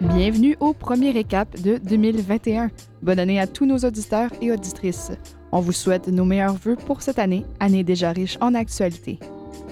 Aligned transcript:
Bienvenue 0.00 0.56
au 0.60 0.72
premier 0.72 1.10
récap 1.10 1.60
de 1.60 1.76
2021. 1.76 2.70
Bonne 3.02 3.18
année 3.18 3.38
à 3.38 3.46
tous 3.46 3.66
nos 3.66 3.76
auditeurs 3.76 4.30
et 4.40 4.50
auditrices. 4.50 5.12
On 5.52 5.60
vous 5.60 5.72
souhaite 5.72 6.08
nos 6.08 6.24
meilleurs 6.24 6.54
voeux 6.54 6.76
pour 6.76 7.02
cette 7.02 7.18
année, 7.18 7.44
année 7.60 7.84
déjà 7.84 8.10
riche 8.10 8.38
en 8.40 8.54
actualité. 8.54 9.18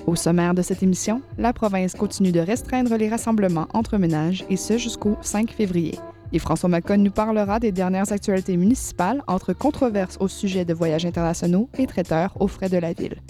Au 0.07 0.17
sommaire 0.17 0.53
de 0.53 0.61
cette 0.61 0.83
émission, 0.83 1.23
la 1.39 1.55
province 1.55 1.95
continue 1.95 2.30
de 2.30 2.41
restreindre 2.41 2.95
les 2.97 3.09
rassemblements 3.09 3.69
entre 3.73 3.97
ménages 3.97 4.45
et 4.51 4.59
ce 4.59 4.77
jusqu'au 4.77 5.16
5 5.23 5.51
février. 5.51 5.99
Et 6.35 6.38
François 6.38 6.69
Macon 6.69 6.99
nous 6.99 7.10
parlera 7.10 7.59
des 7.59 7.73
dernières 7.73 8.13
actualités 8.13 8.59
municipales 8.59 9.23
entre 9.29 9.55
controverses 9.55 10.19
au 10.21 10.29
sujet 10.29 10.66
de 10.66 10.74
voyages 10.74 11.07
internationaux 11.07 11.71
et 11.79 11.87
traiteurs 11.87 12.37
aux 12.38 12.49
frais 12.49 12.69
de 12.69 12.77
la 12.77 12.93
ville. 12.93 13.23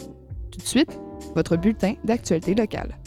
Tout 0.51 0.59
de 0.59 0.67
suite, 0.67 0.99
votre 1.37 1.57
bulletin 1.57 1.95
d'actualité 2.03 2.57
locale. 2.57 2.99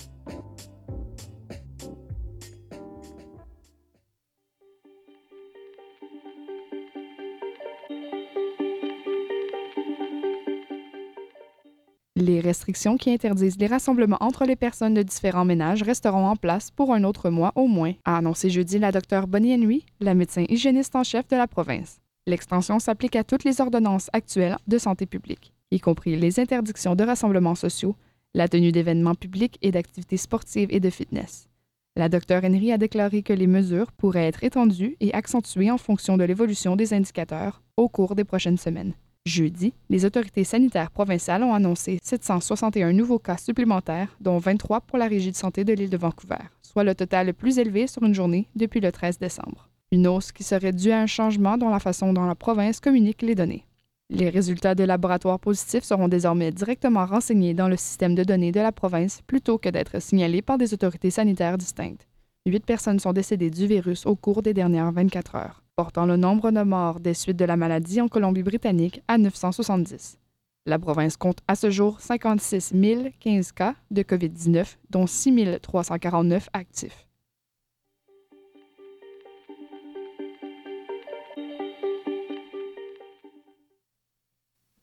Les 12.18 12.42
restrictions 12.42 12.98
qui 12.98 13.10
interdisent 13.10 13.58
les 13.58 13.68
rassemblements 13.68 14.18
entre 14.20 14.44
les 14.44 14.58
personnes 14.58 14.94
de 14.94 15.02
différents 15.02 15.46
ménages 15.46 15.82
resteront 15.82 16.26
en 16.26 16.36
place 16.36 16.70
pour 16.70 16.94
un 16.94 17.06
autre 17.06 17.30
mois 17.30 17.54
au 17.56 17.68
moins, 17.68 17.94
a 18.04 18.18
annoncé 18.18 18.50
jeudi 18.50 18.80
la 18.80 18.92
Dr 18.92 19.28
Bonnie 19.28 19.54
Henry, 19.54 19.86
la 20.02 20.14
médecin 20.14 20.44
hygiéniste 20.50 20.94
en 20.98 21.06
chef 21.06 21.26
de 21.30 21.38
la 21.38 21.48
province. 21.48 22.02
L'extension 22.28 22.80
s'applique 22.80 23.16
à 23.16 23.24
toutes 23.24 23.46
les 23.46 23.62
ordonnances 23.62 24.10
actuelles 24.12 24.58
de 24.68 24.78
santé 24.78 25.06
publique, 25.06 25.54
y 25.72 25.80
compris 25.80 26.18
les 26.18 26.38
interdictions 26.38 26.96
de 26.96 27.06
rassemblements 27.06 27.56
sociaux, 27.56 27.96
la 28.34 28.50
tenue 28.50 28.74
d'événements 28.74 29.16
publics 29.16 29.58
et 29.62 29.72
d'activités 29.72 30.18
sportives 30.18 30.70
et 30.70 30.82
de 30.82 30.90
fitness. 30.90 31.48
La 31.96 32.10
Dr 32.10 32.42
Henry 32.44 32.74
a 32.74 32.78
déclaré 32.78 33.24
que 33.24 33.32
les 33.32 33.48
mesures 33.48 33.94
pourraient 33.94 34.28
être 34.28 34.44
étendues 34.44 34.98
et 35.00 35.14
accentuées 35.14 35.72
en 35.72 35.78
fonction 35.78 36.18
de 36.18 36.26
l'évolution 36.26 36.76
des 36.76 36.94
indicateurs 36.94 37.64
au 37.78 37.88
cours 37.88 38.16
des 38.16 38.26
prochaines 38.26 38.58
semaines. 38.58 38.96
Jeudi, 39.28 39.74
les 39.90 40.04
autorités 40.04 40.44
sanitaires 40.44 40.90
provinciales 40.90 41.44
ont 41.44 41.54
annoncé 41.54 42.00
761 42.02 42.92
nouveaux 42.92 43.20
cas 43.20 43.38
supplémentaires, 43.38 44.18
dont 44.20 44.40
23 44.40 44.82
pour 44.82 44.98
la 44.98 45.08
Régie 45.08 45.30
de 45.30 45.36
santé 45.36 45.64
de 45.64 45.74
l'île 45.74 45.92
de 45.92 45.98
Vancouver, 45.98 46.40
soit 46.64 46.84
le 46.84 46.96
total 46.96 47.28
le 47.28 47.34
plus 47.34 47.60
élevé 47.60 47.86
sur 47.86 48.02
une 48.02 48.16
journée 48.16 48.48
depuis 48.56 48.80
le 48.80 48.92
13 48.92 49.20
décembre. 49.20 49.70
Une 49.92 50.08
hausse 50.08 50.32
qui 50.32 50.44
serait 50.44 50.72
due 50.72 50.90
à 50.90 51.00
un 51.00 51.06
changement 51.06 51.60
dans 51.60 51.70
la 51.70 51.80
façon 51.80 52.14
dont 52.14 52.26
la 52.26 52.34
province 52.34 52.80
communique 52.80 53.22
les 53.22 53.36
données. 53.36 53.68
Les 54.10 54.30
résultats 54.30 54.74
de 54.74 54.84
laboratoires 54.84 55.40
positifs 55.40 55.84
seront 55.84 56.08
désormais 56.08 56.52
directement 56.52 57.06
renseignés 57.06 57.54
dans 57.54 57.68
le 57.68 57.78
système 57.78 58.16
de 58.16 58.24
données 58.24 58.52
de 58.52 58.60
la 58.60 58.72
province 58.72 59.22
plutôt 59.28 59.60
que 59.60 59.70
d'être 59.70 60.02
signalés 60.02 60.42
par 60.42 60.58
des 60.58 60.74
autorités 60.74 61.12
sanitaires 61.12 61.60
distinctes. 61.60 62.08
Huit 62.48 62.66
personnes 62.66 63.00
sont 63.00 63.14
décédées 63.14 63.52
du 63.52 63.68
virus 63.68 64.08
au 64.08 64.16
cours 64.16 64.42
des 64.42 64.56
dernières 64.56 64.92
24 64.92 65.36
heures 65.36 65.61
portant 65.82 66.06
le 66.06 66.16
nombre 66.16 66.52
de 66.52 66.62
morts 66.62 67.00
des 67.00 67.16
suites 67.16 67.38
de 67.38 67.46
la 67.46 67.58
maladie 67.58 68.02
en 68.02 68.08
Colombie-Britannique 68.08 69.02
à 69.08 69.18
970. 69.18 70.20
La 70.68 70.78
province 70.78 71.18
compte 71.18 71.40
à 71.48 71.56
ce 71.56 71.72
jour 71.72 72.00
56 72.00 72.74
015 73.20 73.52
cas 73.52 73.74
de 73.90 74.04
COVID-19, 74.04 74.76
dont 74.92 75.08
6 75.08 75.60
349 75.60 76.50
actifs. 76.54 77.08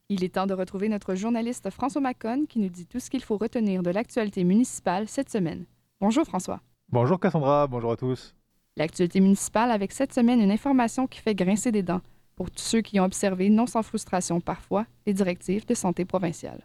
Il 0.09 0.25
est 0.25 0.35
temps 0.35 0.49
de 0.49 0.55
retrouver 0.55 0.89
notre 0.89 1.15
journaliste 1.15 1.71
François 1.71 2.01
Macon 2.01 2.47
qui 2.49 2.59
nous 2.59 2.71
dit 2.71 2.87
tout 2.87 2.99
ce 2.99 3.09
qu'il 3.09 3.23
faut 3.23 3.37
retenir 3.37 3.85
de 3.85 3.91
l'actualité 3.91 4.43
municipale 4.43 5.07
cette 5.07 5.31
semaine. 5.31 5.65
Bonjour 6.01 6.25
François. 6.25 6.61
Bonjour 6.89 7.21
Cassandra, 7.21 7.69
bonjour 7.69 7.93
à 7.93 7.97
tous. 7.97 8.35
L'actualité 8.79 9.19
municipale 9.19 9.73
avec 9.73 9.91
cette 9.91 10.15
semaine 10.15 10.41
une 10.41 10.53
information 10.53 11.09
qui 11.09 11.19
fait 11.19 11.35
grincer 11.35 11.73
des 11.73 11.83
dents 11.83 12.01
pour 12.37 12.49
tous 12.49 12.63
ceux 12.63 12.81
qui 12.81 13.01
ont 13.01 13.05
observé, 13.05 13.51
non 13.51 13.67
sans 13.67 13.83
frustration 13.83 14.41
parfois, 14.41 14.87
les 15.05 15.13
directives 15.13 15.67
de 15.67 15.75
santé 15.75 16.05
provinciale. 16.05 16.65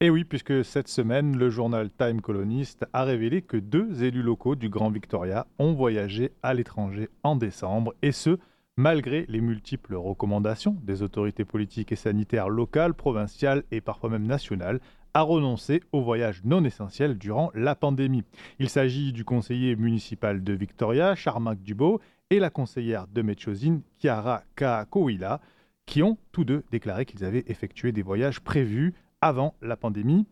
Et 0.00 0.08
oui, 0.08 0.24
puisque 0.24 0.64
cette 0.64 0.88
semaine, 0.88 1.36
le 1.36 1.50
journal 1.50 1.90
Time 1.90 2.22
Colonist 2.22 2.86
a 2.94 3.04
révélé 3.04 3.42
que 3.42 3.58
deux 3.58 4.02
élus 4.02 4.22
locaux 4.22 4.56
du 4.56 4.70
Grand 4.70 4.90
Victoria 4.90 5.46
ont 5.58 5.74
voyagé 5.74 6.32
à 6.42 6.54
l'étranger 6.54 7.10
en 7.22 7.36
décembre, 7.36 7.92
et 8.00 8.12
ce, 8.12 8.38
malgré 8.78 9.26
les 9.28 9.42
multiples 9.42 9.94
recommandations 9.94 10.78
des 10.82 11.02
autorités 11.02 11.44
politiques 11.44 11.92
et 11.92 11.96
sanitaires 11.96 12.48
locales, 12.48 12.94
provinciales 12.94 13.62
et 13.70 13.82
parfois 13.82 14.08
même 14.08 14.26
nationales, 14.26 14.80
a 15.14 15.22
renoncé 15.22 15.82
au 15.92 16.00
voyage 16.00 16.42
non 16.44 16.64
essentiel 16.64 17.18
durant 17.18 17.50
la 17.54 17.74
pandémie. 17.74 18.24
Il 18.58 18.68
s'agit 18.68 19.12
du 19.12 19.24
conseiller 19.24 19.76
municipal 19.76 20.42
de 20.42 20.52
Victoria, 20.52 21.14
Charmac 21.14 21.62
Dubo, 21.62 22.00
et 22.30 22.38
la 22.38 22.50
conseillère 22.50 23.06
de 23.08 23.20
Metchosine, 23.20 23.82
Chiara 23.98 24.42
Kaakouila, 24.56 25.40
qui 25.84 26.02
ont 26.02 26.16
tous 26.32 26.44
deux 26.44 26.64
déclaré 26.70 27.04
qu'ils 27.04 27.24
avaient 27.24 27.44
effectué 27.46 27.92
des 27.92 28.02
voyages 28.02 28.40
prévus 28.40 28.94
avant 29.20 29.54
la 29.60 29.76
pandémie 29.76 30.26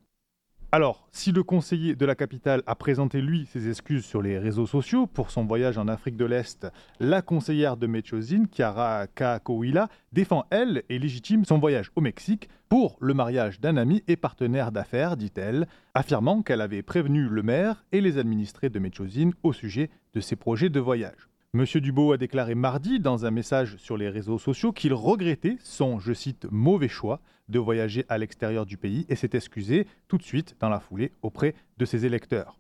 alors, 0.73 1.09
si 1.11 1.33
le 1.33 1.43
conseiller 1.43 1.97
de 1.97 2.07
la 2.07 2.15
capitale 2.15 2.63
a 2.65 2.77
présenté 2.77 3.21
lui 3.21 3.47
ses 3.47 3.69
excuses 3.69 4.05
sur 4.05 4.23
les 4.23 4.39
réseaux 4.39 4.69
sociaux 4.69 5.09
pour 5.09 5.33
son 5.33 5.45
voyage 5.45 5.79
en 5.79 5.89
Afrique 5.89 6.17
de 6.17 6.25
l'Est, 6.25 6.65
la 7.01 7.23
conseillère 7.23 7.77
de 7.77 7.89
Mechozin, 7.89 8.45
Chiara 8.55 9.09
Kaakouila, 9.09 9.89
défend 10.13 10.47
elle 10.51 10.85
et 10.89 11.01
légitime 11.01 11.45
son 11.45 11.59
voyage 11.59 11.91
au 11.97 12.01
Mexique 12.01 12.49
pour 12.69 12.97
le 13.01 13.15
mariage 13.15 13.59
d'un 13.59 13.77
ami 13.77 14.05
et 14.07 14.15
partenaire 14.15 14.71
d'affaires, 14.71 15.17
dit-elle, 15.17 15.67
affirmant 15.95 16.43
qu'elle 16.43 16.61
avait 16.61 16.83
prévenu 16.83 17.25
le 17.29 17.43
maire 17.43 17.85
et 17.91 18.01
les 18.01 18.17
administrés 18.17 18.71
de 18.71 18.79
Mechozin 18.79 19.31
au 19.43 19.53
sujet 19.53 19.91
de 20.15 20.21
ses 20.21 20.37
projets 20.37 20.71
de 20.71 20.79
voyage. 20.79 21.30
Monsieur 21.53 21.81
Dubo 21.81 22.13
a 22.13 22.17
déclaré 22.17 22.55
mardi 22.55 23.01
dans 23.01 23.27
un 23.27 23.33
message 23.33 23.77
sur 23.79 23.97
les 23.97 24.09
réseaux 24.09 24.39
sociaux 24.39 24.71
qu'il 24.71 24.95
regrettait 24.95 25.57
son, 25.65 25.99
je 25.99 26.13
cite, 26.13 26.47
mauvais 26.53 26.87
choix 26.87 27.21
de 27.49 27.59
voyager 27.59 28.05
à 28.09 28.19
l'extérieur 28.19 28.67
du 28.67 28.77
pays 28.77 29.05
et 29.09 29.17
s'est 29.17 29.31
excusé 29.33 29.89
tout 30.07 30.17
de 30.17 30.23
suite 30.23 30.55
dans 30.61 30.69
la 30.69 30.79
foulée 30.79 31.11
auprès 31.23 31.57
de 31.77 31.85
ses 31.85 32.07
électeurs. 32.07 32.57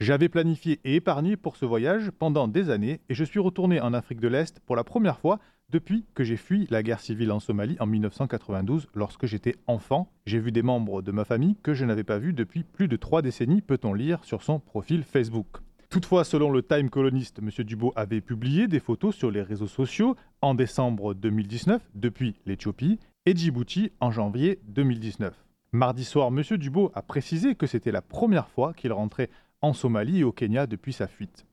J'avais 0.00 0.30
planifié 0.30 0.80
et 0.84 0.96
épargné 0.96 1.36
pour 1.36 1.56
ce 1.56 1.66
voyage 1.66 2.10
pendant 2.12 2.48
des 2.48 2.70
années 2.70 3.02
et 3.10 3.14
je 3.14 3.24
suis 3.24 3.40
retourné 3.40 3.78
en 3.82 3.92
Afrique 3.92 4.20
de 4.20 4.28
l'Est 4.28 4.58
pour 4.60 4.74
la 4.74 4.84
première 4.84 5.18
fois 5.18 5.38
depuis 5.68 6.06
que 6.14 6.24
j'ai 6.24 6.38
fui 6.38 6.66
la 6.70 6.82
guerre 6.82 7.00
civile 7.00 7.30
en 7.30 7.40
Somalie 7.40 7.76
en 7.78 7.84
1992 7.84 8.88
lorsque 8.94 9.26
j'étais 9.26 9.56
enfant. 9.66 10.10
J'ai 10.24 10.38
vu 10.38 10.50
des 10.50 10.62
membres 10.62 11.02
de 11.02 11.12
ma 11.12 11.26
famille 11.26 11.56
que 11.62 11.74
je 11.74 11.84
n'avais 11.84 12.04
pas 12.04 12.18
vus 12.18 12.32
depuis 12.32 12.64
plus 12.64 12.88
de 12.88 12.96
trois 12.96 13.20
décennies, 13.20 13.60
peut-on 13.60 13.92
lire 13.92 14.24
sur 14.24 14.42
son 14.42 14.60
profil 14.60 15.02
Facebook. 15.02 15.58
Toutefois, 15.94 16.24
selon 16.24 16.50
le 16.50 16.60
Time 16.60 16.90
Colonist, 16.90 17.38
M. 17.38 17.50
Dubo 17.64 17.92
avait 17.94 18.20
publié 18.20 18.66
des 18.66 18.80
photos 18.80 19.14
sur 19.14 19.30
les 19.30 19.42
réseaux 19.42 19.68
sociaux 19.68 20.16
en 20.42 20.56
décembre 20.56 21.14
2019 21.14 21.80
depuis 21.94 22.34
l'Éthiopie 22.46 22.98
et 23.26 23.36
Djibouti 23.36 23.92
en 24.00 24.10
janvier 24.10 24.58
2019. 24.64 25.32
Mardi 25.70 26.02
soir, 26.02 26.32
M. 26.36 26.42
Dubo 26.58 26.90
a 26.96 27.02
précisé 27.02 27.54
que 27.54 27.68
c'était 27.68 27.92
la 27.92 28.02
première 28.02 28.48
fois 28.48 28.74
qu'il 28.74 28.92
rentrait 28.92 29.30
en 29.62 29.72
Somalie 29.72 30.18
et 30.18 30.24
au 30.24 30.32
Kenya 30.32 30.66
depuis 30.66 30.92
sa 30.92 31.06
fuite. 31.06 31.46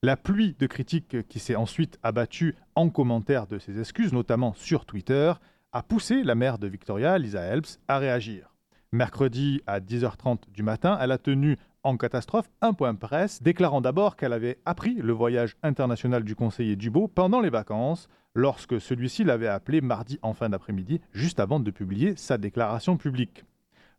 La 0.00 0.16
pluie 0.16 0.54
de 0.60 0.68
critiques 0.68 1.26
qui 1.26 1.40
s'est 1.40 1.56
ensuite 1.56 1.98
abattue 2.04 2.54
en 2.76 2.88
commentaire 2.88 3.48
de 3.48 3.58
ses 3.58 3.80
excuses, 3.80 4.12
notamment 4.12 4.54
sur 4.54 4.86
Twitter, 4.86 5.32
a 5.72 5.82
poussé 5.82 6.22
la 6.22 6.36
mère 6.36 6.58
de 6.58 6.68
Victoria, 6.68 7.18
Lisa 7.18 7.40
Helps, 7.40 7.80
à 7.88 7.98
réagir. 7.98 8.54
Mercredi 8.92 9.60
à 9.66 9.80
10h30 9.80 10.52
du 10.52 10.62
matin, 10.62 10.98
elle 11.00 11.10
a 11.10 11.18
tenu 11.18 11.58
en 11.84 11.96
catastrophe 11.96 12.50
un 12.60 12.72
point 12.72 12.94
presse, 12.94 13.42
déclarant 13.42 13.80
d'abord 13.80 14.16
qu'elle 14.16 14.32
avait 14.32 14.58
appris 14.64 14.94
le 14.94 15.12
voyage 15.12 15.56
international 15.62 16.24
du 16.24 16.34
conseiller 16.34 16.76
Dubo 16.76 17.08
pendant 17.08 17.40
les 17.40 17.50
vacances, 17.50 18.08
lorsque 18.34 18.80
celui-ci 18.80 19.24
l'avait 19.24 19.48
appelé 19.48 19.80
mardi 19.80 20.18
en 20.22 20.32
fin 20.32 20.48
d'après-midi, 20.48 21.00
juste 21.12 21.40
avant 21.40 21.60
de 21.60 21.70
publier 21.70 22.16
sa 22.16 22.38
déclaration 22.38 22.96
publique. 22.96 23.44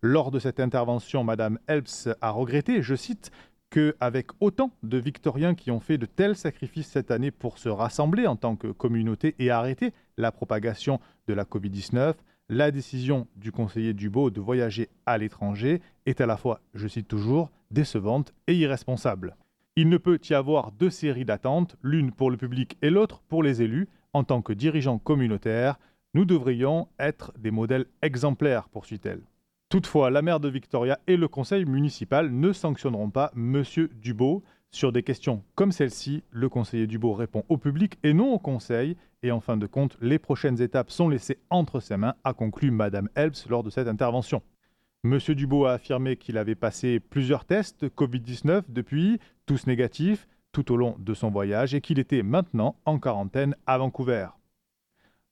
Lors 0.02 0.32
de 0.32 0.40
cette 0.40 0.60
intervention, 0.60 1.24
Madame 1.24 1.60
Helps 1.68 2.10
a 2.20 2.32
regretté, 2.32 2.82
je 2.82 2.96
cite, 2.96 3.32
que 3.70 3.96
avec 4.00 4.28
autant 4.40 4.72
de 4.84 4.98
Victoriens 4.98 5.56
qui 5.56 5.72
ont 5.72 5.80
fait 5.80 5.98
de 5.98 6.06
tels 6.06 6.36
sacrifices 6.36 6.90
cette 6.90 7.10
année 7.10 7.32
pour 7.32 7.58
se 7.58 7.70
rassembler 7.70 8.28
en 8.28 8.36
tant 8.36 8.56
que 8.56 8.68
communauté 8.68 9.34
et 9.40 9.50
arrêter 9.50 9.94
la 10.18 10.32
propagation 10.32 11.00
de 11.28 11.34
la 11.34 11.44
Covid-19, 11.44 12.14
la 12.50 12.70
décision 12.70 13.28
du 13.36 13.52
conseiller 13.52 13.94
Dubo 13.94 14.30
de 14.30 14.40
voyager 14.40 14.90
à 15.08 15.18
l'étranger 15.18 15.82
est 16.06 16.22
à 16.22 16.28
la 16.28 16.38
fois, 16.38 16.60
je 16.76 16.88
cite 16.88 17.08
toujours, 17.08 17.50
décevante 17.74 18.34
et 18.48 18.56
irresponsable. 18.56 19.36
Il 19.76 19.90
ne 19.90 19.98
peut 19.98 20.20
y 20.30 20.34
avoir 20.34 20.72
deux 20.72 20.92
séries 20.92 21.26
d'attentes, 21.26 21.76
l'une 21.82 22.12
pour 22.12 22.30
le 22.30 22.38
public 22.38 22.78
et 22.82 22.92
l'autre 22.92 23.24
pour 23.28 23.44
les 23.44 23.62
élus. 23.62 23.90
En 24.14 24.24
tant 24.24 24.44
que 24.44 24.54
dirigeants 24.54 25.00
communautaires, 25.00 25.80
nous 26.14 26.26
devrions 26.26 26.88
être 27.00 27.34
des 27.40 27.50
modèles 27.50 27.88
exemplaires, 28.04 28.70
poursuit-elle. 28.70 29.24
Toutefois, 29.70 30.12
la 30.12 30.22
maire 30.22 30.40
de 30.40 30.50
Victoria 30.50 31.00
et 31.08 31.18
le 31.18 31.28
conseil 31.28 31.66
municipal 31.66 32.32
ne 32.32 32.54
sanctionneront 32.54 33.10
pas 33.10 33.32
M. 33.36 33.64
Dubo. 33.96 34.44
Sur 34.70 34.92
des 34.92 35.02
questions 35.02 35.44
comme 35.56 35.72
celle-ci, 35.72 36.24
le 36.30 36.50
conseiller 36.50 36.86
Dubo 36.86 37.14
répond 37.14 37.44
au 37.50 37.58
public 37.58 37.98
et 38.04 38.14
non 38.14 38.34
au 38.34 38.40
conseil. 38.40 38.96
Et 39.24 39.32
en 39.32 39.40
fin 39.40 39.58
de 39.58 39.66
compte, 39.66 39.98
les 40.02 40.20
prochaines 40.20 40.62
étapes 40.62 40.92
sont 40.92 41.10
laissées 41.10 41.40
entre 41.50 41.80
ses 41.80 41.98
mains, 41.98 42.14
a 42.24 42.34
conclu 42.34 42.70
Mme 42.70 43.10
Helps 43.16 43.48
lors 43.50 43.64
de 43.64 43.72
cette 43.72 43.88
intervention. 43.88 44.44
M. 45.06 45.18
Dubo 45.18 45.66
a 45.66 45.74
affirmé 45.74 46.16
qu'il 46.16 46.38
avait 46.38 46.56
passé 46.56 47.02
plusieurs 47.02 47.44
tests 47.44 47.86
Covid-19 47.90 48.64
depuis, 48.70 49.20
tous 49.46 49.68
négatifs, 49.68 50.30
tout 50.54 50.72
au 50.72 50.78
long 50.78 50.96
de 50.98 51.14
son 51.14 51.30
voyage 51.30 51.74
et 51.76 51.82
qu'il 51.82 52.00
était 52.00 52.24
maintenant 52.24 52.78
en 52.86 53.00
quarantaine 53.00 53.54
à 53.68 53.78
Vancouver. 53.78 54.28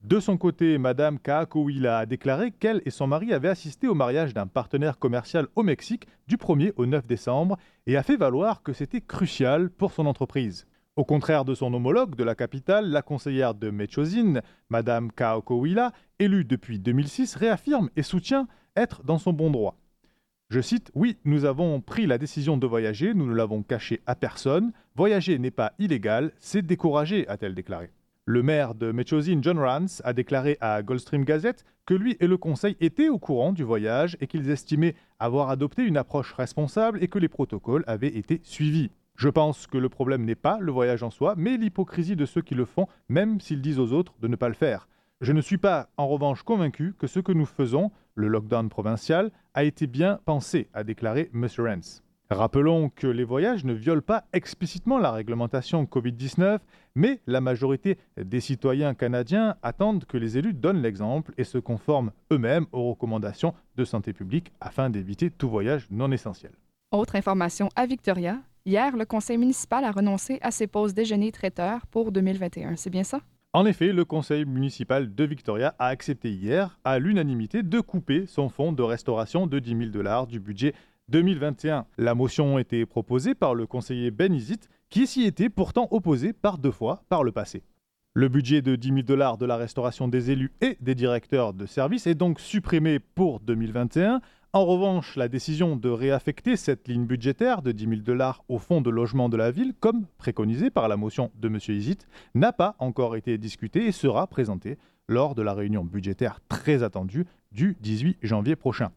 De 0.01 0.19
son 0.19 0.35
côté, 0.35 0.77
Madame 0.77 1.19
Kaakouila 1.19 2.00
a 2.00 2.06
déclaré 2.06 2.51
qu'elle 2.51 2.81
et 2.85 2.89
son 2.89 3.07
mari 3.07 3.31
avaient 3.31 3.47
assisté 3.47 3.88
au 3.88 3.94
mariage 3.94 4.33
d'un 4.33 4.47
partenaire 4.47 5.00
commercial 5.00 5.47
au 5.56 5.63
Mexique 5.63 6.06
du 6.27 6.35
1er 6.35 6.74
au 6.75 6.85
9 6.85 7.07
décembre 7.07 7.57
et 7.88 7.95
a 7.95 8.03
fait 8.03 8.17
valoir 8.17 8.63
que 8.63 8.74
c'était 8.74 9.00
crucial 9.00 9.69
pour 9.69 9.94
son 9.94 10.06
entreprise. 10.06 10.65
Au 10.97 11.06
contraire 11.06 11.45
de 11.45 11.56
son 11.56 11.74
homologue 11.74 12.15
de 12.15 12.25
la 12.25 12.35
capitale, 12.35 12.89
la 12.89 13.01
conseillère 13.01 13.53
de 13.53 13.69
Mechozin, 13.69 14.41
Madame 14.69 15.13
Kaakouila, 15.13 15.94
élue 16.19 16.44
depuis 16.44 16.77
2006, 16.77 17.35
réaffirme 17.35 17.89
et 17.95 18.03
soutient 18.03 18.47
être 18.75 19.03
dans 19.03 19.18
son 19.18 19.33
bon 19.33 19.50
droit. 19.50 19.77
Je 20.50 20.59
cite 20.59 20.91
Oui, 20.95 21.18
nous 21.23 21.45
avons 21.45 21.79
pris 21.79 22.06
la 22.07 22.18
décision 22.18 22.57
de 22.57 22.68
voyager, 22.68 23.13
nous 23.13 23.25
ne 23.25 23.33
l'avons 23.33 23.63
caché 23.63 24.01
à 24.06 24.15
personne. 24.15 24.73
Voyager 24.95 25.39
n'est 25.39 25.50
pas 25.51 25.73
illégal, 25.79 26.33
c'est 26.39 26.62
découragé, 26.62 27.27
a-t-elle 27.27 27.56
déclaré. 27.56 27.89
Le 28.25 28.44
maire 28.44 28.75
de 28.75 28.91
Mechozin, 28.91 29.39
John 29.41 29.57
Rance, 29.57 30.01
a 30.06 30.13
déclaré 30.13 30.57
à 30.62 30.83
Goldstream 30.83 31.23
Gazette 31.23 31.65
que 31.85 31.94
lui 31.94 32.18
et 32.19 32.27
le 32.27 32.38
conseil 32.38 32.77
étaient 32.79 33.09
au 33.09 33.18
courant 33.18 33.51
du 33.51 33.63
voyage 33.63 34.15
et 34.21 34.27
qu'ils 34.27 34.50
estimaient 34.50 34.95
avoir 35.19 35.50
adopté 35.50 35.83
une 35.83 35.97
approche 35.97 36.33
responsable 36.33 37.03
et 37.03 37.07
que 37.07 37.17
les 37.17 37.29
protocoles 37.29 37.83
avaient 37.88 38.15
été 38.15 38.41
suivis. 38.44 38.91
Je 39.15 39.29
pense 39.29 39.67
que 39.67 39.77
le 39.77 39.89
problème 39.89 40.25
n'est 40.25 40.35
pas 40.35 40.59
le 40.59 40.71
voyage 40.71 41.03
en 41.03 41.12
soi, 41.12 41.35
mais 41.38 41.57
l'hypocrisie 41.57 42.15
de 42.15 42.25
ceux 42.25 42.41
qui 42.41 42.56
le 42.56 42.65
font, 42.65 42.88
même 43.09 43.39
s'ils 43.39 43.62
disent 43.62 43.79
aux 43.79 43.94
autres 43.94 44.15
de 44.19 44.27
ne 44.27 44.35
pas 44.35 44.50
le 44.50 44.56
faire. 44.56 44.88
Je 45.21 45.33
ne 45.33 45.41
suis 45.41 45.59
pas, 45.59 45.88
en 45.97 46.07
revanche, 46.07 46.41
convaincu 46.41 46.95
que 46.97 47.06
ce 47.06 47.19
que 47.19 47.31
nous 47.31 47.45
faisons, 47.45 47.91
le 48.15 48.27
lockdown 48.27 48.69
provincial, 48.69 49.29
a 49.53 49.63
été 49.63 49.85
bien 49.85 50.19
pensé, 50.25 50.68
a 50.73 50.83
déclaré 50.83 51.29
M. 51.35 51.47
Rance. 51.59 52.03
Rappelons 52.31 52.89
que 52.89 53.06
les 53.06 53.23
voyages 53.23 53.63
ne 53.63 53.73
violent 53.73 54.01
pas 54.01 54.23
explicitement 54.33 54.97
la 54.97 55.12
réglementation 55.12 55.83
Covid-19, 55.83 56.57
mais 56.95 57.21
la 57.27 57.39
majorité 57.39 58.00
des 58.18 58.39
citoyens 58.39 58.95
canadiens 58.95 59.57
attendent 59.62 60.06
que 60.06 60.18
les 60.18 60.39
élus 60.39 60.56
donnent 60.56 60.81
l'exemple 60.81 61.35
et 61.38 61.44
se 61.44 61.59
conforment 61.59 62.13
eux-mêmes 62.31 62.65
aux 62.71 62.89
recommandations 62.89 63.53
de 63.75 63.85
santé 63.85 64.13
publique 64.13 64.51
afin 64.59 64.89
d'éviter 64.89 65.29
tout 65.29 65.50
voyage 65.50 65.85
non 65.91 66.12
essentiel. 66.12 66.53
Autre 66.91 67.15
information 67.15 67.69
à 67.75 67.85
Victoria, 67.85 68.39
hier, 68.65 68.97
le 68.97 69.06
conseil 69.06 69.38
municipal 69.38 69.83
a 69.83 69.91
renoncé 69.91 70.39
à 70.41 70.50
ses 70.50 70.65
pauses 70.65 70.95
déjeuner 70.95 71.31
traiteurs 71.31 71.85
pour 71.85 72.12
2021. 72.12 72.75
C'est 72.75 72.89
bien 72.89 73.03
ça? 73.03 73.19
En 73.53 73.65
effet, 73.65 73.92
le 73.92 74.06
conseil 74.06 74.45
municipal 74.45 75.13
de 75.13 75.24
Victoria 75.25 75.75
a 75.77 75.88
accepté 75.88 76.31
hier, 76.31 76.80
à 76.86 77.00
l'unanimité, 77.00 77.63
de 77.63 77.81
couper 77.81 78.25
son 78.25 78.48
fonds 78.48 78.71
de 78.71 78.81
restauration 78.81 79.45
de 79.45 79.59
10 79.59 79.77
000 79.77 79.89
dollars 79.89 80.25
du 80.25 80.39
budget 80.39 80.74
2021. 81.09 81.86
La 81.98 82.15
motion 82.15 82.59
été 82.59 82.86
proposée 82.86 83.36
par 83.36 83.53
le 83.53 83.68
conseiller 83.68 84.09
Ben 84.09 84.33
Izit, 84.33 84.62
qui 84.89 85.06
s'y 85.06 85.24
était 85.24 85.50
pourtant 85.50 85.89
opposé 85.92 86.31
par 86.31 86.59
deux 86.59 86.71
fois 86.71 87.03
par 87.09 87.25
le 87.25 87.33
passé. 87.33 87.63
Le 88.13 88.30
budget 88.30 88.62
de 88.62 88.77
10 88.77 88.88
000 88.88 89.01
dollars 89.01 89.38
de 89.38 89.45
la 89.45 89.57
restauration 89.57 90.07
des 90.07 90.31
élus 90.31 90.53
et 90.62 90.77
des 90.80 90.95
directeurs 90.95 91.53
de 91.53 91.65
services 91.65 92.07
est 92.07 92.15
donc 92.15 92.39
supprimé 92.39 93.00
pour 93.00 93.42
2021. 93.42 94.21
En 94.53 94.65
revanche, 94.65 95.15
la 95.15 95.30
décision 95.30 95.77
de 95.77 95.88
réaffecter 95.88 96.57
cette 96.57 96.89
ligne 96.89 97.06
budgétaire 97.06 97.62
de 97.62 97.71
10 97.71 97.88
000 97.88 98.01
dollars 98.01 98.44
au 98.50 98.57
fonds 98.57 98.81
de 98.81 98.89
logement 98.89 99.30
de 99.30 99.38
la 99.38 99.50
ville, 99.50 99.74
comme 99.80 100.07
préconisé 100.18 100.69
par 100.69 100.89
la 100.89 100.98
motion 100.98 101.31
de 101.36 101.48
M. 101.48 101.57
Izit, 101.69 102.00
n'a 102.36 102.51
pas 102.51 102.75
encore 102.80 103.15
été 103.15 103.38
discutée 103.38 103.86
et 103.86 103.94
sera 103.94 104.27
présentée 104.27 104.77
lors 105.07 105.36
de 105.36 105.42
la 105.42 105.53
réunion 105.53 105.86
budgétaire 105.86 106.42
très 106.50 106.83
attendue 106.83 107.25
du 107.53 107.77
18 107.80 108.18
janvier 108.24 108.57
prochain. 108.57 108.92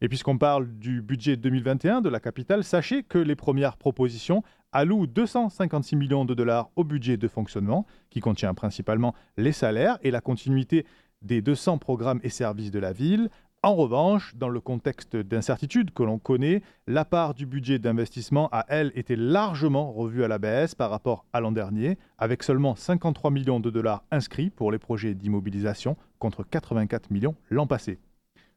Et 0.00 0.08
puisqu'on 0.08 0.38
parle 0.38 0.68
du 0.78 1.02
budget 1.02 1.36
2021 1.36 2.02
de 2.02 2.08
la 2.08 2.20
capitale, 2.20 2.62
sachez 2.62 3.02
que 3.02 3.18
les 3.18 3.34
premières 3.34 3.78
propositions 3.78 4.44
allouent 4.70 5.08
256 5.08 5.96
millions 5.96 6.24
de 6.24 6.34
dollars 6.34 6.70
au 6.76 6.84
budget 6.84 7.16
de 7.16 7.26
fonctionnement, 7.26 7.84
qui 8.10 8.20
contient 8.20 8.54
principalement 8.54 9.16
les 9.36 9.50
salaires 9.50 9.98
et 10.02 10.12
la 10.12 10.20
continuité 10.20 10.86
des 11.20 11.42
200 11.42 11.78
programmes 11.78 12.20
et 12.22 12.30
services 12.30 12.70
de 12.70 12.78
la 12.78 12.92
ville. 12.92 13.28
En 13.62 13.74
revanche, 13.74 14.34
dans 14.36 14.48
le 14.48 14.58
contexte 14.58 15.18
d'incertitude 15.18 15.90
que 15.90 16.02
l'on 16.02 16.18
connaît, 16.18 16.62
la 16.86 17.04
part 17.04 17.34
du 17.34 17.44
budget 17.44 17.78
d'investissement 17.78 18.48
a, 18.52 18.64
elle, 18.68 18.90
été 18.94 19.16
largement 19.16 19.92
revue 19.92 20.24
à 20.24 20.28
la 20.28 20.38
baisse 20.38 20.74
par 20.74 20.88
rapport 20.88 21.26
à 21.34 21.40
l'an 21.40 21.52
dernier, 21.52 21.98
avec 22.16 22.42
seulement 22.42 22.74
53 22.74 23.30
millions 23.30 23.60
de 23.60 23.68
dollars 23.68 24.02
inscrits 24.10 24.48
pour 24.48 24.72
les 24.72 24.78
projets 24.78 25.14
d'immobilisation 25.14 25.98
contre 26.18 26.42
84 26.42 27.10
millions 27.10 27.34
l'an 27.50 27.66
passé. 27.66 27.98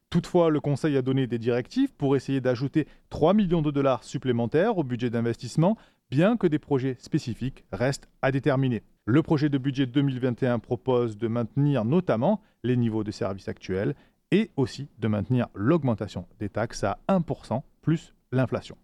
Toutefois, 0.08 0.48
le 0.48 0.60
Conseil 0.60 0.96
a 0.96 1.02
donné 1.02 1.26
des 1.26 1.38
directives 1.38 1.92
pour 1.92 2.16
essayer 2.16 2.40
d'ajouter 2.40 2.88
3 3.10 3.34
millions 3.34 3.60
de 3.60 3.70
dollars 3.70 4.04
supplémentaires 4.04 4.78
au 4.78 4.84
budget 4.84 5.10
d'investissement, 5.10 5.76
bien 6.10 6.38
que 6.38 6.46
des 6.46 6.58
projets 6.58 6.96
spécifiques 6.98 7.66
restent 7.72 8.08
à 8.22 8.32
déterminer. 8.32 8.82
Le 9.04 9.22
projet 9.22 9.50
de 9.50 9.58
budget 9.58 9.84
2021 9.84 10.60
propose 10.60 11.18
de 11.18 11.28
maintenir 11.28 11.84
notamment 11.84 12.40
les 12.62 12.78
niveaux 12.78 13.04
de 13.04 13.10
services 13.10 13.48
actuels 13.48 13.94
et 14.34 14.50
aussi 14.56 14.88
de 14.98 15.06
maintenir 15.06 15.46
l'augmentation 15.54 16.26
des 16.40 16.48
taxes 16.48 16.82
à 16.82 16.98
1% 17.08 17.62
plus 17.82 18.14
l'inflation. 18.32 18.76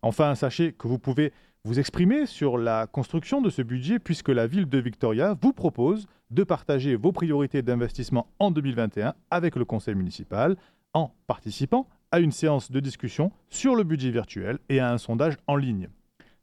Enfin, 0.00 0.34
sachez 0.34 0.72
que 0.72 0.88
vous 0.88 0.98
pouvez 0.98 1.30
vous 1.64 1.78
exprimer 1.78 2.24
sur 2.24 2.56
la 2.56 2.86
construction 2.86 3.42
de 3.42 3.50
ce 3.50 3.60
budget 3.60 3.98
puisque 3.98 4.30
la 4.30 4.46
ville 4.46 4.66
de 4.66 4.78
Victoria 4.78 5.36
vous 5.40 5.52
propose 5.52 6.06
de 6.30 6.42
partager 6.42 6.96
vos 6.96 7.12
priorités 7.12 7.60
d'investissement 7.60 8.28
en 8.38 8.50
2021 8.50 9.14
avec 9.30 9.56
le 9.56 9.66
conseil 9.66 9.94
municipal 9.94 10.56
en 10.94 11.12
participant 11.26 11.86
à 12.10 12.20
une 12.20 12.32
séance 12.32 12.70
de 12.70 12.80
discussion 12.80 13.30
sur 13.50 13.76
le 13.76 13.84
budget 13.84 14.10
virtuel 14.10 14.58
et 14.70 14.80
à 14.80 14.90
un 14.90 14.98
sondage 14.98 15.36
en 15.46 15.56
ligne. 15.56 15.88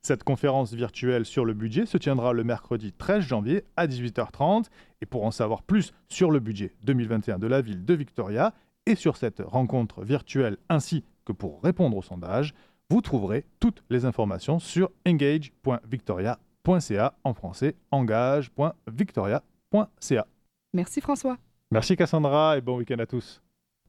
Cette 0.03 0.23
conférence 0.23 0.73
virtuelle 0.73 1.25
sur 1.25 1.45
le 1.45 1.53
budget 1.53 1.85
se 1.85 1.97
tiendra 1.97 2.33
le 2.33 2.43
mercredi 2.43 2.91
13 2.91 3.23
janvier 3.23 3.63
à 3.77 3.85
18h30 3.85 4.65
et 5.01 5.05
pour 5.05 5.23
en 5.25 5.31
savoir 5.31 5.61
plus 5.61 5.93
sur 6.09 6.31
le 6.31 6.39
budget 6.39 6.73
2021 6.83 7.37
de 7.37 7.45
la 7.45 7.61
ville 7.61 7.85
de 7.85 7.93
Victoria 7.93 8.55
et 8.87 8.95
sur 8.95 9.15
cette 9.15 9.43
rencontre 9.45 10.03
virtuelle 10.03 10.57
ainsi 10.69 11.03
que 11.23 11.33
pour 11.33 11.61
répondre 11.61 11.95
au 11.97 12.01
sondage, 12.01 12.55
vous 12.89 13.01
trouverez 13.01 13.45
toutes 13.59 13.83
les 13.91 14.05
informations 14.05 14.57
sur 14.57 14.89
engage.victoria.ca 15.07 17.13
en 17.23 17.35
français 17.35 17.75
engage.victoria.ca. 17.91 20.27
Merci 20.73 21.01
François. 21.01 21.37
Merci 21.69 21.95
Cassandra 21.95 22.57
et 22.57 22.61
bon 22.61 22.77
week-end 22.77 22.97
à 22.99 23.05
tous. 23.05 23.43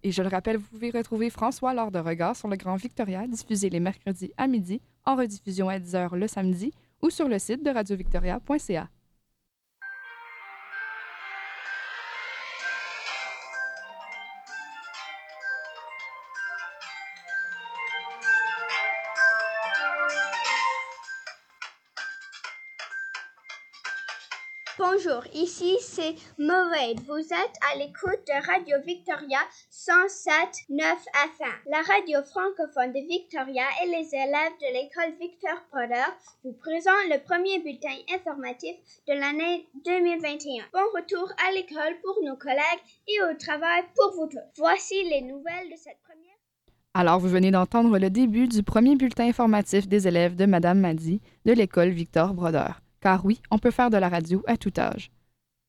Et 0.05 0.11
je 0.11 0.23
le 0.23 0.29
rappelle, 0.29 0.57
vous 0.57 0.67
pouvez 0.67 0.91
retrouver 0.91 1.31
François 1.31 1.75
lors 1.75 1.93
de 1.93 1.99
Regard 1.99 2.35
sur 2.35 2.49
le 2.49 2.57
Grand 2.57 2.77
Victoria, 2.77 3.27
diffusé 3.27 3.71
les 3.71 3.79
mercredis 3.79 4.33
à 4.37 4.49
midi, 4.49 4.81
en 5.05 5.15
rediffusion 5.15 5.69
à 5.69 5.79
10h 5.79 6.17
le 6.17 6.27
samedi 6.27 6.73
ou 7.03 7.11
sur 7.11 7.29
le 7.29 7.39
site 7.39 7.65
de 7.65 7.71
radiovictoria.ca. 7.71 8.89
Bonjour, 24.79 25.23
ici 25.35 25.77
c'est 25.81 26.15
Mauvaise. 26.39 26.97
Vous 27.07 27.19
êtes 27.19 27.57
à 27.71 27.77
l'écoute 27.77 28.25
de 28.27 28.47
Radio 28.47 28.77
Victoria 28.87 29.39
107.9 29.71 30.81
FM. 30.81 31.53
La 31.67 31.83
radio 31.83 32.23
francophone 32.25 32.93
de 32.93 33.07
Victoria 33.07 33.65
et 33.85 33.89
les 33.89 34.09
élèves 34.15 34.57
de 34.63 34.73
l'école 34.73 35.13
Victor 35.21 35.61
Potter 35.71 36.09
vous 36.43 36.55
présentent 36.55 37.11
le 37.11 37.23
premier 37.23 37.59
bulletin 37.59 37.95
informatif 38.15 38.75
de 39.09 39.13
l'année 39.13 39.69
2021. 39.85 40.65
Bon 40.73 40.81
retour 40.97 41.31
à 41.47 41.53
l'école 41.53 42.01
pour 42.03 42.17
nos 42.25 42.37
collègues 42.37 42.83
et 43.09 43.23
au 43.25 43.37
travail 43.37 43.83
pour 43.95 44.15
vous 44.15 44.27
tous. 44.29 44.41
Voici 44.57 45.05
les 45.05 45.21
nouvelles 45.21 45.69
de 45.71 45.77
cette 45.77 46.01
première. 46.03 46.33
Alors, 46.95 47.21
vous 47.21 47.29
venez 47.29 47.51
d'entendre 47.51 47.99
le 47.99 48.09
début 48.09 48.49
du 48.49 48.63
premier 48.63 48.97
bulletin 48.97 49.29
informatif 49.29 49.87
des 49.87 50.09
élèves 50.09 50.37
de 50.37 50.47
Madame 50.47 50.81
Madi 50.81 51.21
de 51.45 51.53
l'école 51.53 51.91
Victor 51.91 52.33
Brodeur 52.33 52.82
car 53.03 53.27
oui, 53.27 53.43
on 53.51 53.59
peut 53.59 53.71
faire 53.71 53.91
de 53.91 53.99
la 53.99 54.09
radio 54.09 54.43
à 54.47 54.57
tout 54.57 54.73
âge. 54.79 55.11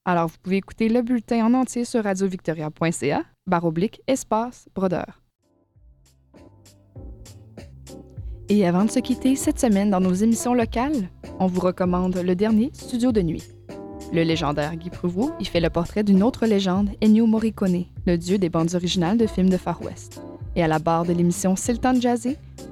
Alors, 0.05 0.27
vous 0.27 0.37
pouvez 0.41 0.57
écouter 0.57 0.87
le 0.87 1.01
bulletin 1.01 1.45
en 1.45 1.53
entier 1.53 1.83
sur 1.83 2.03
radiovictoria.ca, 2.03 3.23
barre 3.47 3.65
oblique, 3.65 4.01
espace, 4.07 4.67
brodeur. 4.75 5.21
Et 8.49 8.67
avant 8.67 8.85
de 8.85 8.91
se 8.91 8.99
quitter 8.99 9.35
cette 9.35 9.59
semaine 9.59 9.89
dans 9.89 10.01
nos 10.01 10.13
émissions 10.13 10.53
locales, 10.53 11.09
on 11.39 11.47
vous 11.47 11.61
recommande 11.61 12.17
le 12.17 12.35
dernier 12.35 12.69
Studio 12.73 13.11
de 13.11 13.21
nuit. 13.21 13.43
Le 14.11 14.21
légendaire 14.23 14.75
Guy 14.75 14.89
Prouveau 14.89 15.31
y 15.39 15.45
fait 15.45 15.61
le 15.61 15.69
portrait 15.69 16.03
d'une 16.03 16.21
autre 16.21 16.45
légende, 16.45 16.89
Ennio 17.01 17.25
Morricone, 17.25 17.85
le 18.05 18.17
dieu 18.17 18.37
des 18.37 18.49
bandes 18.49 18.75
originales 18.75 19.17
de 19.17 19.25
films 19.25 19.49
de 19.49 19.57
Far 19.57 19.81
West. 19.81 20.21
Et 20.55 20.63
à 20.63 20.67
la 20.67 20.77
barre 20.77 21.05
de 21.05 21.13
l'émission 21.13 21.55
C'est 21.55 21.71
le 21.71 21.79
temps 21.79 21.93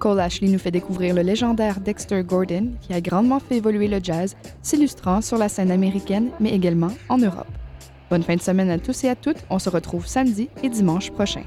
Cole 0.01 0.19
Ashley 0.19 0.49
nous 0.49 0.57
fait 0.57 0.71
découvrir 0.71 1.13
le 1.13 1.21
légendaire 1.21 1.79
Dexter 1.79 2.23
Gordon, 2.23 2.71
qui 2.81 2.91
a 2.91 3.01
grandement 3.01 3.39
fait 3.39 3.57
évoluer 3.57 3.87
le 3.87 3.99
jazz, 4.01 4.35
s'illustrant 4.63 5.21
sur 5.21 5.37
la 5.37 5.47
scène 5.47 5.69
américaine, 5.69 6.31
mais 6.39 6.49
également 6.49 6.89
en 7.07 7.19
Europe. 7.19 7.45
Bonne 8.09 8.23
fin 8.23 8.35
de 8.35 8.41
semaine 8.41 8.71
à 8.71 8.79
tous 8.79 9.03
et 9.03 9.09
à 9.09 9.15
toutes. 9.15 9.37
On 9.51 9.59
se 9.59 9.69
retrouve 9.69 10.07
samedi 10.07 10.49
et 10.63 10.69
dimanche 10.69 11.11
prochain. 11.11 11.43